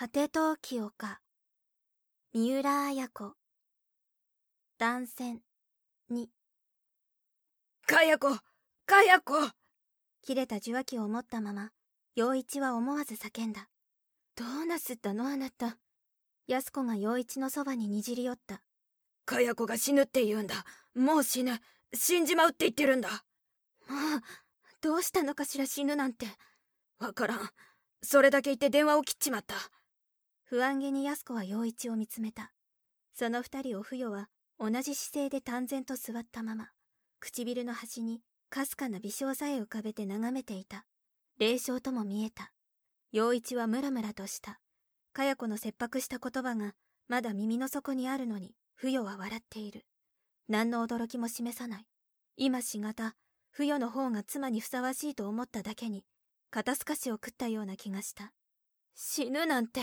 [0.00, 1.18] 果て陶器丘
[2.32, 3.32] 三浦綾子。
[4.78, 5.40] 断線
[6.08, 6.30] に
[7.84, 8.28] かや子
[8.86, 9.34] かや子
[10.22, 11.70] 切れた受話器を持ったまま
[12.14, 13.66] 陽一は思わず叫んだ。
[14.36, 15.78] どうなすったのあなた。
[16.46, 18.62] 安子が陽一のそばににじり寄った。
[19.24, 20.64] かや子が死ぬって言うんだ。
[20.94, 21.58] もう死ぬ。
[21.92, 23.08] 死んじまうって言ってるんだ。
[23.08, 24.22] もう
[24.80, 26.28] どうしたのかしら死ぬなんて。
[27.00, 27.40] わからん。
[28.00, 29.56] それだけ言って電話を切っちまった
[30.50, 32.52] 不安げに安子は陽一を見つめた。
[33.12, 36.70] その二人を不与は同じ姿勢で淡然と座ったまま
[37.20, 40.86] 唇の端にかすかな微笑さえ浮かべて眺めていた。
[41.38, 42.50] 霊障とも見えた。
[43.12, 44.58] 陽一はムラムラとした。
[45.12, 46.72] かや子の切迫した言葉が
[47.08, 49.84] まだ耳の底にあるのに不与は笑っている。
[50.48, 51.86] 何の驚きも示さない。
[52.38, 53.16] 今しがた
[53.50, 56.06] 不与の方が妻にふさわしいと思っただけに
[56.50, 58.32] 肩透かしを食ったような気がした。
[58.94, 59.82] 死ぬなんて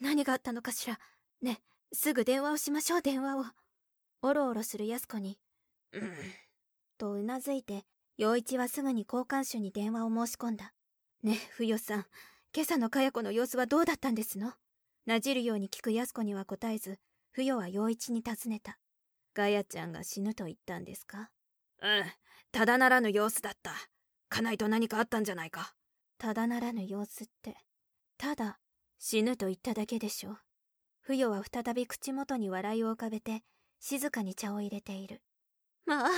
[0.00, 0.98] 何があったのかしら。
[1.42, 1.60] ね
[1.92, 3.44] すぐ電話をしましょう電話を。
[4.22, 5.38] おろおろする安子に。
[5.92, 6.12] うん。
[6.98, 7.84] とうなずいて
[8.16, 10.72] 陽一はすぐに交換手に電話を申し込んだ。
[11.22, 12.06] ね不与さん
[12.54, 14.52] 今朝のかや子の様子はどうだったんですの？
[15.06, 16.98] なじるように聞く安子には答えず
[17.30, 18.78] 不与は陽一に尋ねた。
[19.34, 21.30] ガヤちゃんが死ぬと言ったんですか？
[21.80, 22.04] うん。
[22.50, 23.72] ただならぬ様子だった。
[24.28, 25.74] 家内と何かあったんじゃないか。
[26.18, 27.56] ただならぬ様子って。
[28.18, 28.58] ただ
[28.98, 30.36] 死ぬと言っただけでしょ
[31.00, 33.42] 不与は再び口元に笑いを浮かべて
[33.80, 35.22] 静かに茶を入れている。
[35.86, 36.08] まあ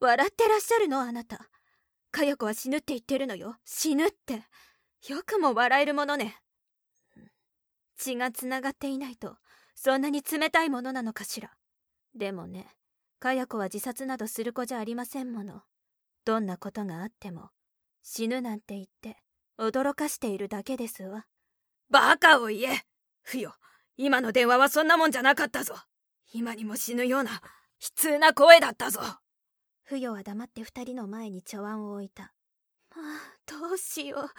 [0.00, 1.48] 笑ってらっしゃるのあなた。
[2.10, 3.56] かや子は死ぬって言ってるのよ。
[3.64, 4.42] 死ぬって。
[5.08, 6.36] よくも笑えるものね。
[7.96, 9.36] 血がつながっていないと
[9.74, 11.52] そんなに冷たいものなのかしら。
[12.14, 12.66] でもね
[13.20, 15.62] かや子は自殺などする子じゃありませんもの。
[16.24, 17.50] どんなことがあっても
[18.02, 19.18] 死ぬなんて言って
[19.58, 21.26] 驚かしているだけですわ。
[21.90, 22.84] バカを言え。
[23.22, 23.54] ふよ。
[23.96, 25.74] 今の電話はそんなもんじゃなかったぞ。
[26.32, 27.38] 今にも死ぬような悲
[27.94, 29.00] 痛な声だったぞ。
[29.84, 32.24] 不与は黙って二人の前に茶碗を置いた。
[32.24, 33.00] ああ
[33.46, 34.30] どうしよう。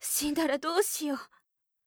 [0.00, 1.18] 死んだらどうしよう。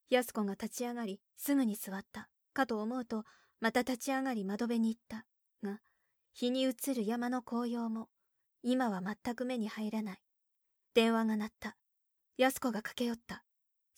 [0.09, 2.29] 安子が立ち上がりすぐに座った。
[2.53, 3.23] かと思うと
[3.59, 5.25] また立ち上がり窓辺に行った。
[5.63, 5.79] が
[6.34, 8.09] 日に映る山の紅葉も
[8.62, 10.22] 今は全く目に入らない。
[10.94, 11.78] 電話が鳴った。
[12.38, 13.44] 安子が駆け寄った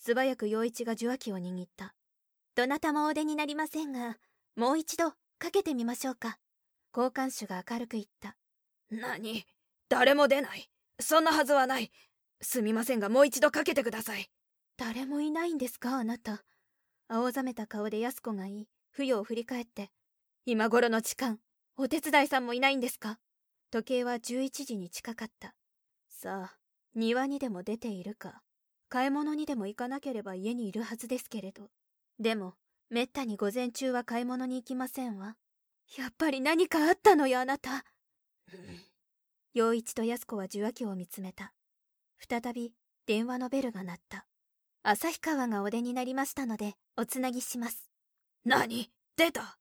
[0.08, 1.94] 素早く陽一が受話器を握った。
[2.56, 4.16] どなたもお出になりませんが
[4.56, 6.38] もう一度かけてみましょうか。
[6.96, 8.38] 交換手が明るく言った。
[8.90, 9.44] 何？
[9.90, 10.70] 誰も出ない。
[11.02, 11.92] そんなはずはない。
[12.40, 14.30] すみませんがもう一度かけてください。
[14.78, 16.46] 誰もいないんですかあなた。
[17.10, 18.68] 青ざめた顔で安子が言い。
[18.92, 19.90] 不与を振り返って。
[20.46, 21.42] 今頃の時間
[21.76, 23.20] お手伝いさんもいないんですか。
[23.72, 25.54] 時計は11時に近かった。
[26.08, 26.58] さあ
[26.96, 28.42] 庭にでも出ているか
[28.90, 31.70] 買い物にでも行かなければ家にいるはずですけれど。
[32.20, 32.56] でも
[32.90, 35.36] めったに午前中は買い物に行きませんわ。
[35.98, 37.84] やっぱり何かあったのよあなた。
[39.54, 41.54] 陽一と安子は受話器を見つめた。
[42.30, 42.74] 再び
[43.06, 44.26] 電話のベルが鳴った。
[44.84, 47.90] 旭川がお出になりましたのでおつなぎします。
[48.46, 48.90] 何？
[49.18, 49.58] 出た！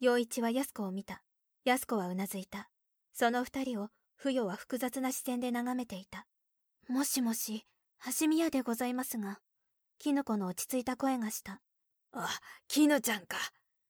[0.00, 1.22] 陽一は安子を見た。
[1.64, 2.70] 安子はうなずいた。
[3.12, 6.26] その二人を不与は複雑な視線で眺めていた。
[6.88, 7.64] もしもし
[8.20, 9.40] 橋宮でございますが
[9.98, 11.60] 絹子の落ち着いた声がした。
[12.12, 12.28] あ
[12.68, 13.36] 絹ちゃんか。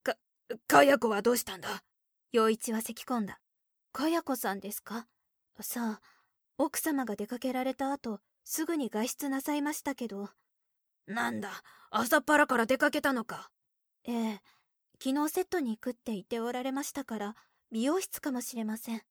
[0.03, 0.15] か
[0.67, 1.83] かや子はどうしたんだ？
[2.33, 3.39] 陽一は咳き込んだ。
[3.93, 5.07] かや子さんですか？
[5.61, 6.01] さあ
[6.57, 10.31] 奥様が出かけられた後すぐに外出なさいましたけど。
[11.07, 11.51] なんだ？
[11.91, 13.51] 朝っぱらから出かけたのか。
[14.05, 14.41] ええ
[15.03, 17.37] 昨日セットに行くって言っておられましたから
[17.71, 19.03] 美容室かもしれません。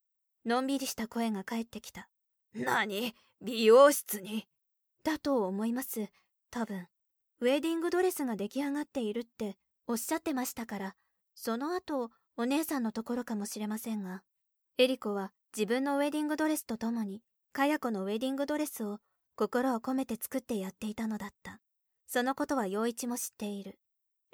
[0.46, 2.10] のんびりした声が返ってきた。
[2.56, 3.14] 何？
[3.42, 4.48] 美容室に？
[5.08, 6.10] だと思います。
[6.52, 6.88] 多分
[7.40, 9.56] ウェディングドレスが出来上がっているって
[9.88, 10.96] おっしゃってましたから
[11.34, 14.22] その後お姉さんのところかもしれませんが
[14.78, 17.22] エリコは自分のウェディングドレスとともに
[17.54, 19.00] かや子のウェディングドレスを
[19.36, 21.62] 心を込めて作ってやっていたのだった。
[22.06, 23.80] そのことは陽一も知っている。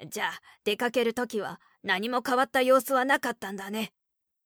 [0.08, 3.92] じゃあ出かける時は何も変わった様子はなかったんだね。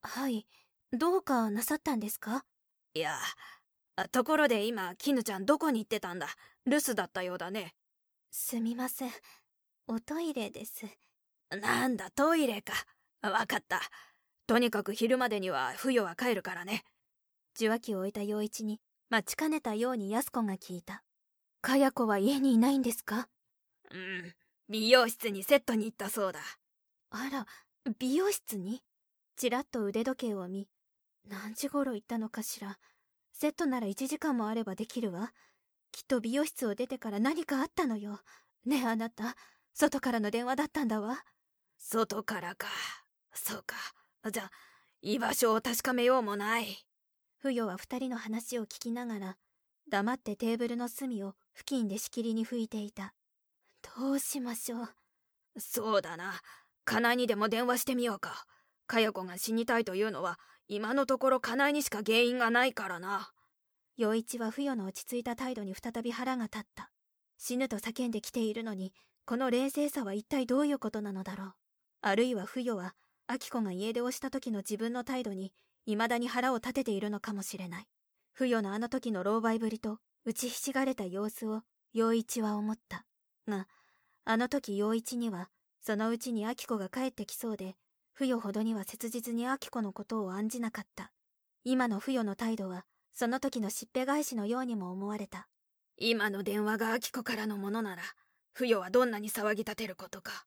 [0.02, 0.46] はい。
[0.92, 2.44] どうかなさったんですか？
[2.94, 3.16] いや
[4.06, 6.28] ところで今絹ちゃんどこに行ってたんだ？
[6.66, 7.74] 留守だったようだね。
[8.30, 9.10] すみません。
[9.88, 10.86] おトイレです。
[11.50, 12.72] なんだトイレか。
[13.22, 13.80] わかった。
[14.46, 16.84] とにかく昼までには不与は帰るからね。
[17.56, 18.80] 受話器を置いた陽一に
[19.10, 21.02] 待ちかねたように安子が聞いた。
[21.60, 23.28] かや子は家にいないんですか？
[23.90, 24.34] うん
[24.68, 26.40] 美容室にセットに行ったそうだ。
[27.10, 27.46] あら
[27.98, 28.82] 美容室に？
[29.36, 30.68] ちらっと腕時計を見
[31.28, 32.78] 何時頃行ったのかしら
[33.40, 35.32] セットなら1時間もあればできるわ。
[35.92, 38.18] きっと美容室を出てから何かあったのよ。
[38.66, 39.36] ねえあなた。
[39.72, 41.22] 外からの電話だったんだわ。
[41.78, 42.66] 外からか。
[43.32, 43.76] そうか。
[44.32, 44.50] じゃあ
[45.02, 46.84] 居場所を確かめようもない。
[47.36, 49.36] 不与は二人の話を聞きながら
[49.88, 53.14] 黙ってテーブルの隅を付近でしきりに拭いていた。
[53.96, 54.90] どうしましょう。
[55.60, 56.40] そうだな。
[56.84, 58.46] 金井にでも電話してみようか。
[58.88, 63.32] かや子が死にたいというのは今のところ金井にしか原因がないからな。
[63.96, 66.90] 陽一は不与の落ち着いた態度に再び腹が立った。
[67.38, 68.92] 死ぬと叫んできているのに
[69.24, 71.54] この冷静さは一体どういうことなのだろう。
[72.02, 72.94] あるいは不与は
[73.28, 75.52] 明子が家出をした時の自分の態度に
[75.86, 77.86] 未だに腹を立てているのかもしれない。
[78.32, 81.62] 不与のあの時の狼狽ぶりと打ちひしがれた様子を
[81.94, 83.06] 陽一は思った。
[83.48, 83.66] が
[84.26, 85.48] あの時陽一には
[85.80, 87.76] そのうちに明子が帰ってきそうで
[88.18, 91.12] 不与ほどには切実に明子のことを案じなかった。
[91.62, 95.46] 今の不与の態度はその時のしっぺ返しのようにも思われた。
[95.96, 98.02] 今の電話が明子からのものなら
[98.54, 100.46] 不与はどんなに騒ぎ立てることか。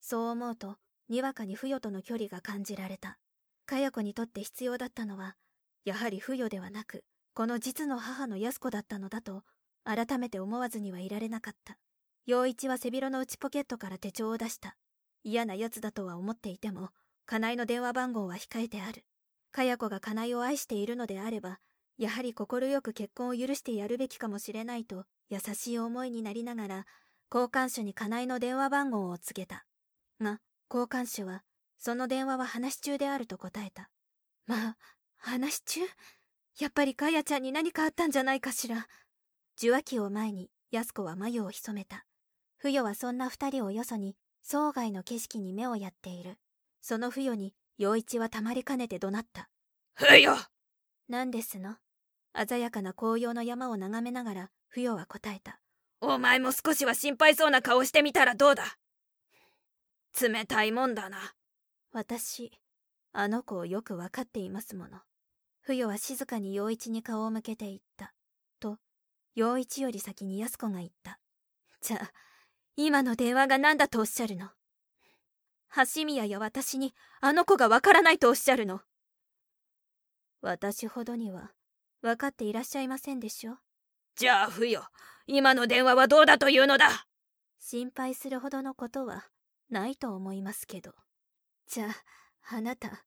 [0.00, 0.78] そう思うと
[1.10, 3.18] にわかに不与との距離が感じられた。
[3.66, 5.36] かや子にとって必要だったのは
[5.84, 9.42] やはり不与ではなくこの実の母の安子だったのだと
[9.84, 11.76] 改めて思わずにはいられなかった。
[12.24, 14.78] 陽一は背広の内ポケットから手帳を出した。
[15.22, 16.88] 嫌な奴だとは思っていても
[17.30, 19.04] 金井の電話番号は控えてある。
[19.52, 21.60] かや子が金井を愛しているのであれば
[21.96, 26.86] やはり快く結婚を許してやるべきかもしれないと優しい思いになりながら
[27.32, 29.64] 交換手に金井の電話番号を告げた。
[30.20, 31.44] が交換手は
[31.78, 33.90] その電話は話し中であると答えた。
[34.48, 34.76] まあ
[35.16, 35.82] 話中？
[36.58, 38.88] やっぱりかやちゃんに何かあったんじゃないかしら。
[39.56, 42.06] 受話器を前に安子は眉を潜めた。
[42.56, 46.36] 不与はそんな二人をよそに郊外の景色に目をやっている。
[46.80, 49.48] その不与に陽一はたまりかねて怒鳴った。
[49.94, 50.36] 不与？
[51.08, 51.76] 何ですの？
[52.48, 55.60] 鮮やかな紅葉の山を眺めながら不与は答えた。
[56.00, 58.64] お前も少しは心配そうな顔してみたらどうだ？
[60.20, 61.18] 冷たいもんだな。
[61.92, 62.52] 私
[63.12, 65.00] あの子をよくわかっていますもの。
[65.60, 68.14] 不与は静かに陽一に顔を向けて言った。
[68.60, 68.78] と
[69.34, 71.18] 陽一より先に安子が言った。
[71.80, 72.12] じゃあ
[72.76, 74.48] 今の電話が何だとおっしゃるの？
[75.94, 78.80] 橋宮や私にあの子がわからないとおっしゃるの。
[80.42, 81.52] 私ほどには
[82.02, 83.58] 分かっていらっしゃいませんでしょ
[84.16, 84.82] じゃあ不与
[85.26, 87.06] 今の電話はどうだというのだ。
[87.58, 89.26] 心配するほどのことは
[89.68, 90.92] ないと思いますけど。
[91.68, 91.88] じゃ
[92.50, 93.04] ああなた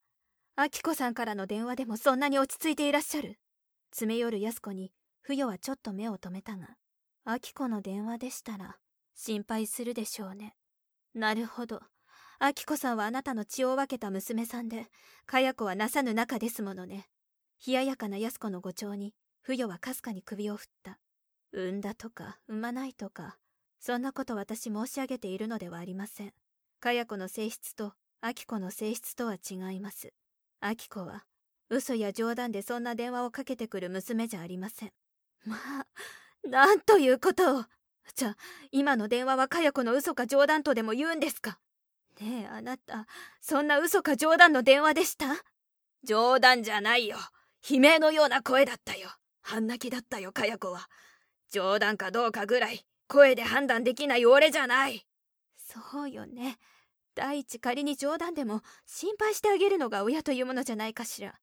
[0.56, 3.40] 明子さんからの電話でもそんなに落ち着いていらっしゃる？
[3.92, 6.78] 詰め寄る安子に不与はちょっと目を留めたが。
[7.26, 8.78] 明子の電話でしたら
[9.16, 10.56] 心配するでしょうね。
[11.14, 11.82] なるほど
[12.44, 14.88] 明子さんはあなたの血を分けた娘さんで
[15.26, 17.08] かや子はなさぬ仲ですものね。
[17.66, 21.00] 冷ややかな安子の誤調に不与はかすかに首を振った。
[21.54, 23.38] 産んだとか産まないとか
[23.80, 26.34] そんなこと私申し上げているのではありません。
[26.82, 30.12] かや子の性質と明子の性質とは違います。
[30.62, 31.24] 明子は
[31.70, 34.92] 嘘や冗談でそんな電話をかけてくる娘じゃありません。
[35.46, 35.88] まあ
[36.46, 37.64] なんということを。
[38.18, 38.38] じゃあ
[38.74, 41.58] 今の電話はかや子の嘘か冗談とでも言うんですか？
[42.22, 43.08] ねえあなた
[43.42, 45.26] そんな嘘か冗談の電話でした？
[46.04, 47.18] 冗談じゃないよ。
[47.70, 49.10] 悲鳴のような声だったよ。
[49.42, 50.90] 半泣きだったよかや子は。
[51.50, 55.06] 冗談かどうかぐらい声で判断できない俺じゃない。
[55.56, 56.58] そうよね。
[57.16, 61.36] 第一仮に冗談でも心配してあげるのが親というものじゃないかしら。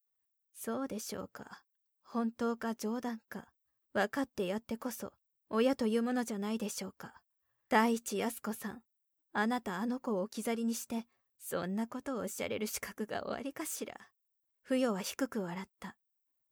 [0.54, 1.62] そうでしょうか。
[2.02, 3.46] 本当か冗談か。
[3.92, 5.12] 分かってやってこそ
[5.48, 7.14] 親というものじゃないでしょうか。
[7.68, 8.82] 第一安子さん。
[9.32, 11.06] あなたあの子を置き去りにして
[11.38, 13.94] そんなことをおっしゃれる資格がおありかしら。
[14.62, 15.96] 不与は低く笑った。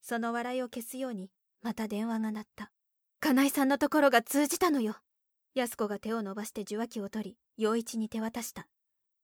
[0.01, 1.31] その笑いを消すように
[1.63, 2.71] また電話が鳴った。
[3.21, 4.97] 金井さんのところが通じたのよ。
[5.55, 8.67] 安子が手を伸ばして受話器を取り陽一に手渡した。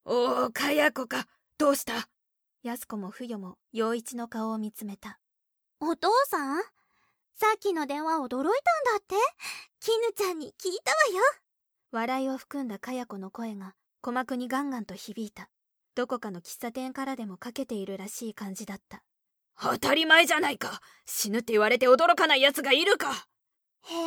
[0.05, 1.27] おおかや子か。
[1.59, 2.09] どうした？
[2.63, 5.21] 安子も不与も陽一の顔を見つめた。
[5.81, 6.63] お父さん？
[7.37, 8.51] さっきの電話驚いたんだ
[8.99, 9.15] って。
[9.81, 11.23] 絹ちゃんに聞いたわよ。
[11.95, 15.49] 笑いを含んだかや子の声が鼓膜にガンガンと響いた。
[15.95, 19.05] どこかの喫茶店からでもかけているらしい感じだった。
[19.61, 20.81] 当たり前じゃないか。
[21.07, 23.13] 死ぬって言われて驚かない奴がいるか。
[23.13, 23.99] へえ。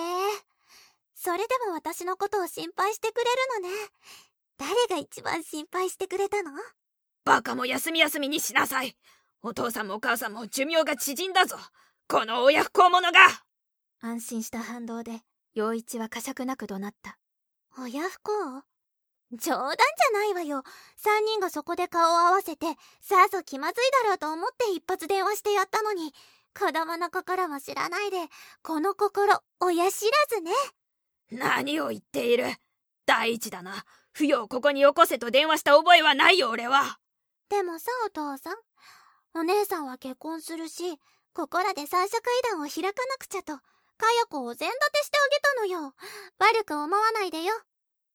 [1.16, 3.76] それでも私のことを心配してくれるのね。
[4.58, 6.52] 誰が一番心配してくれたの？
[7.24, 8.98] バカも休み休みにしなさい。
[9.42, 11.56] お父さんもお母さんも寿命が縮んだぞ。
[12.10, 13.20] この親不孝者が。
[14.02, 15.22] 安心した反動で
[15.54, 17.18] 陽一は呵責なく怒鳴った
[17.80, 18.64] 親不孝
[19.34, 20.64] 冗談じゃないわよ。
[20.98, 22.66] 3人がそこで顔を合わせて
[23.02, 26.14] さぞ気まずいだろうと思って一発電話してやったのに。
[26.58, 28.18] 子供の心も知らないで
[28.64, 30.52] この心親知らずね。
[31.30, 32.46] 何を言っている。
[33.06, 33.84] 第一だな。
[34.12, 36.98] 不要ここによこせと電話した覚えはないよ俺は。
[37.50, 38.58] でもさお父さん。
[39.36, 41.00] お姉さんは結婚するし
[41.34, 43.60] ここらで三者会談を開かなくちゃと
[43.98, 45.94] かや子を全立てしてあげたのよ。
[46.40, 47.54] 悪く思わないでよ。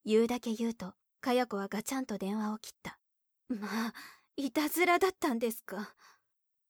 [0.04, 2.98] 言うだけ言うとかや子はガチャンと電話を切った。
[3.48, 3.94] まあ
[4.36, 5.94] いたずらだったんですか。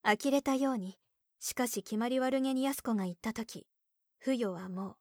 [0.03, 0.99] 呆れたように
[1.39, 3.67] しかし決まり悪げに安子が言った時
[4.19, 4.97] 不与はも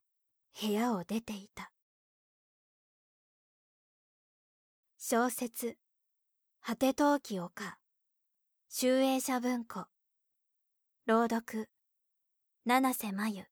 [0.61, 1.71] う部屋を出ていた。
[4.97, 5.77] 小説
[6.61, 7.77] 「果て陶器丘」
[8.69, 9.87] 集英社文庫。
[11.07, 11.69] 朗読
[12.63, 13.50] 七瀬真由。